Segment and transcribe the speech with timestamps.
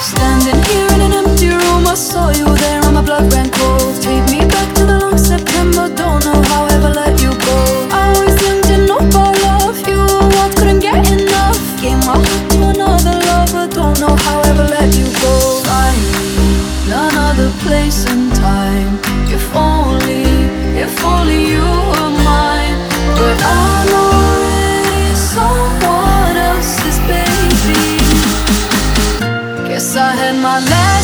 [0.00, 4.02] Standing here in an empty room, I saw you there, and my blood ran cold.
[4.02, 4.77] Take me back.
[30.42, 30.97] my life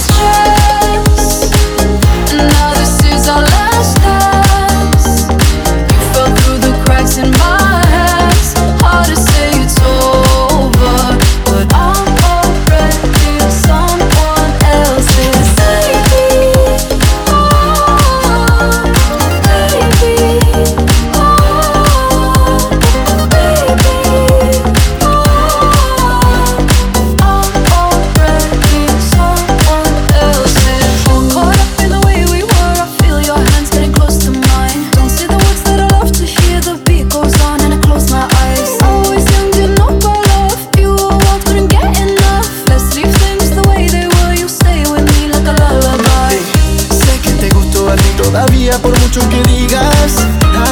[49.49, 50.27] digas.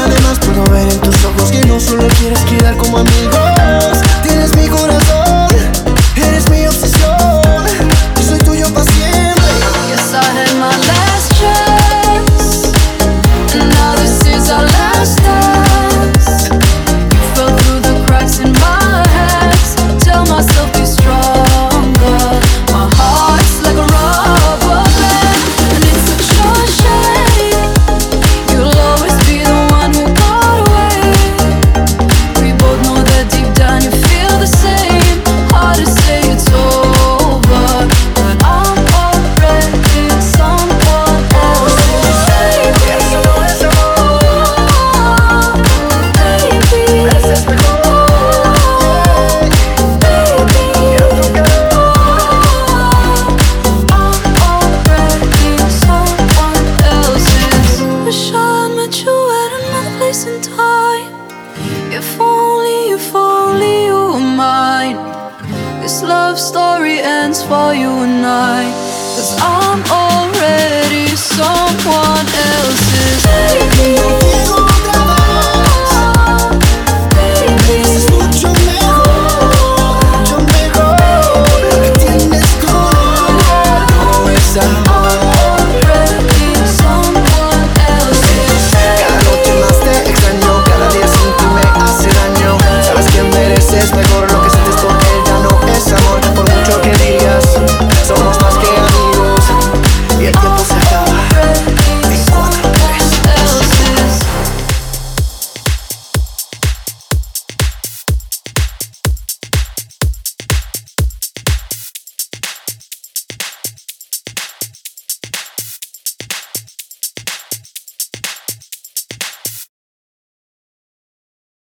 [0.04, 3.61] Además puedo ver en tus ojos que no solo quieres quedar como amigo.
[60.62, 61.12] time.
[61.98, 64.98] If only, if only you were mine.
[65.82, 67.92] This love story ends for you